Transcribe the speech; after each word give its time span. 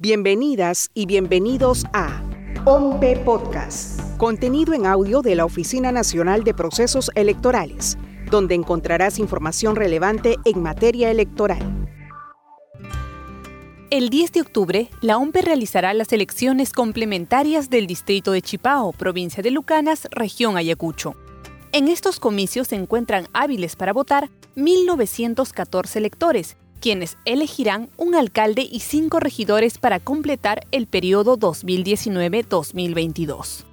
Bienvenidas 0.00 0.92
y 0.94 1.06
bienvenidos 1.06 1.84
a 1.92 2.22
OMPE 2.66 3.16
Podcast, 3.24 4.00
contenido 4.16 4.72
en 4.72 4.86
audio 4.86 5.22
de 5.22 5.34
la 5.34 5.44
Oficina 5.44 5.90
Nacional 5.90 6.44
de 6.44 6.54
Procesos 6.54 7.10
Electorales, 7.16 7.98
donde 8.30 8.54
encontrarás 8.54 9.18
información 9.18 9.74
relevante 9.74 10.36
en 10.44 10.62
materia 10.62 11.10
electoral. 11.10 11.88
El 13.90 14.08
10 14.08 14.30
de 14.30 14.40
octubre, 14.40 14.88
la 15.00 15.18
OMPE 15.18 15.42
realizará 15.42 15.92
las 15.94 16.12
elecciones 16.12 16.72
complementarias 16.72 17.68
del 17.68 17.88
distrito 17.88 18.30
de 18.30 18.40
Chipao, 18.40 18.92
provincia 18.92 19.42
de 19.42 19.50
Lucanas, 19.50 20.06
región 20.12 20.56
Ayacucho. 20.56 21.16
En 21.72 21.88
estos 21.88 22.20
comicios 22.20 22.68
se 22.68 22.76
encuentran 22.76 23.26
hábiles 23.32 23.74
para 23.74 23.92
votar 23.92 24.30
1.914 24.54 25.96
electores, 25.96 26.56
quienes 26.80 27.16
elegirán 27.24 27.88
un 27.96 28.14
alcalde 28.14 28.68
y 28.70 28.80
cinco 28.80 29.20
regidores 29.20 29.78
para 29.78 30.00
completar 30.00 30.66
el 30.70 30.86
periodo 30.86 31.38
2019-2022. 31.38 33.64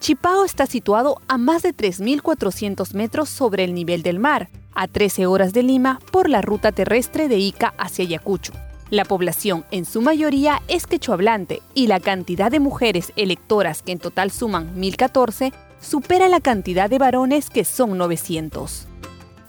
Chipao 0.00 0.44
está 0.44 0.66
situado 0.66 1.16
a 1.26 1.38
más 1.38 1.62
de 1.62 1.74
3.400 1.74 2.94
metros 2.94 3.28
sobre 3.28 3.64
el 3.64 3.74
nivel 3.74 4.02
del 4.02 4.20
mar, 4.20 4.48
a 4.74 4.86
13 4.86 5.26
horas 5.26 5.52
de 5.52 5.64
Lima 5.64 5.98
por 6.12 6.28
la 6.28 6.40
ruta 6.40 6.70
terrestre 6.70 7.26
de 7.28 7.38
Ica 7.38 7.74
hacia 7.78 8.04
Ayacucho. 8.04 8.52
La 8.90 9.04
población 9.04 9.66
en 9.70 9.84
su 9.84 10.00
mayoría 10.00 10.62
es 10.68 10.86
quechohablante 10.86 11.60
y 11.74 11.88
la 11.88 12.00
cantidad 12.00 12.50
de 12.50 12.60
mujeres 12.60 13.12
electoras 13.16 13.82
que 13.82 13.92
en 13.92 13.98
total 13.98 14.30
suman 14.30 14.80
1.014 14.80 15.52
supera 15.80 16.28
la 16.28 16.40
cantidad 16.40 16.88
de 16.88 16.98
varones 16.98 17.50
que 17.50 17.64
son 17.64 17.98
900. 17.98 18.86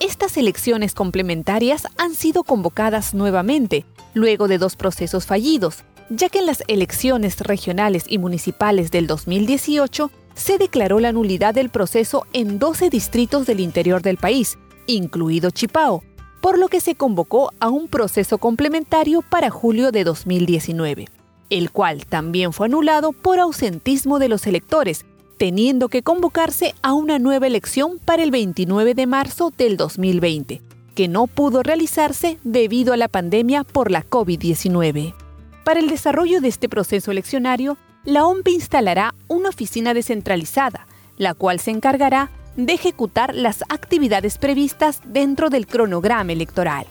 Estas 0.00 0.36
elecciones 0.36 0.94
complementarias 0.94 1.86
han 1.96 2.14
sido 2.14 2.42
convocadas 2.44 3.14
nuevamente, 3.14 3.84
luego 4.14 4.48
de 4.48 4.58
dos 4.58 4.76
procesos 4.76 5.26
fallidos, 5.26 5.84
ya 6.10 6.28
que 6.28 6.40
en 6.40 6.46
las 6.46 6.62
elecciones 6.66 7.38
regionales 7.40 8.04
y 8.08 8.18
municipales 8.18 8.90
del 8.90 9.06
2018 9.06 10.10
se 10.34 10.58
declaró 10.58 10.98
la 10.98 11.12
nulidad 11.12 11.54
del 11.54 11.70
proceso 11.70 12.26
en 12.32 12.58
12 12.58 12.90
distritos 12.90 13.46
del 13.46 13.60
interior 13.60 14.02
del 14.02 14.16
país, 14.16 14.58
incluido 14.86 15.50
Chipao, 15.50 16.02
por 16.40 16.58
lo 16.58 16.68
que 16.68 16.80
se 16.80 16.94
convocó 16.94 17.52
a 17.60 17.68
un 17.68 17.88
proceso 17.88 18.38
complementario 18.38 19.22
para 19.22 19.50
julio 19.50 19.92
de 19.92 20.04
2019, 20.04 21.06
el 21.50 21.70
cual 21.70 22.06
también 22.06 22.52
fue 22.52 22.66
anulado 22.66 23.12
por 23.12 23.38
ausentismo 23.38 24.18
de 24.18 24.28
los 24.28 24.46
electores, 24.46 25.06
teniendo 25.42 25.88
que 25.88 26.04
convocarse 26.04 26.72
a 26.82 26.92
una 26.92 27.18
nueva 27.18 27.48
elección 27.48 27.98
para 27.98 28.22
el 28.22 28.30
29 28.30 28.94
de 28.94 29.08
marzo 29.08 29.50
del 29.50 29.76
2020, 29.76 30.62
que 30.94 31.08
no 31.08 31.26
pudo 31.26 31.64
realizarse 31.64 32.38
debido 32.44 32.92
a 32.92 32.96
la 32.96 33.08
pandemia 33.08 33.64
por 33.64 33.90
la 33.90 34.08
COVID-19. 34.08 35.16
Para 35.64 35.80
el 35.80 35.88
desarrollo 35.88 36.40
de 36.40 36.46
este 36.46 36.68
proceso 36.68 37.10
eleccionario, 37.10 37.76
la 38.04 38.24
OMP 38.24 38.46
instalará 38.50 39.16
una 39.26 39.48
oficina 39.48 39.94
descentralizada, 39.94 40.86
la 41.16 41.34
cual 41.34 41.58
se 41.58 41.72
encargará 41.72 42.30
de 42.56 42.74
ejecutar 42.74 43.34
las 43.34 43.62
actividades 43.62 44.38
previstas 44.38 45.00
dentro 45.04 45.50
del 45.50 45.66
cronograma 45.66 46.30
electoral. 46.30 46.86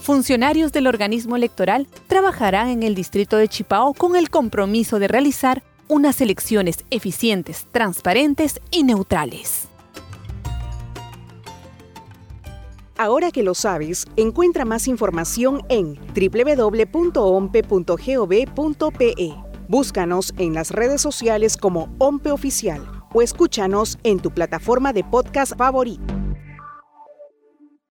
Funcionarios 0.00 0.72
del 0.72 0.86
organismo 0.86 1.36
electoral 1.36 1.86
trabajarán 2.06 2.68
en 2.68 2.82
el 2.82 2.94
distrito 2.94 3.36
de 3.36 3.48
Chipao 3.48 3.92
con 3.92 4.16
el 4.16 4.30
compromiso 4.30 4.98
de 4.98 5.08
realizar 5.08 5.62
unas 5.88 6.20
elecciones 6.20 6.84
eficientes, 6.90 7.66
transparentes 7.72 8.60
y 8.70 8.84
neutrales. 8.84 9.68
Ahora 12.96 13.30
que 13.30 13.44
lo 13.44 13.54
sabes, 13.54 14.06
encuentra 14.16 14.64
más 14.64 14.88
información 14.88 15.62
en 15.68 15.94
www.ompe.gov.pe. 16.14 17.04
Búscanos 19.68 20.34
en 20.38 20.54
las 20.54 20.70
redes 20.72 21.00
sociales 21.00 21.56
como 21.56 21.94
OMPE 21.98 22.32
Oficial 22.32 22.98
o 23.12 23.22
escúchanos 23.22 23.98
en 24.02 24.18
tu 24.18 24.30
plataforma 24.32 24.92
de 24.92 25.04
podcast 25.04 25.56
favorita. 25.56 26.17